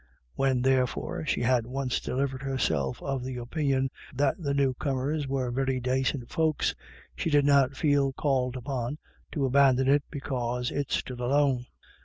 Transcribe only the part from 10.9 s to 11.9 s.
stood alone.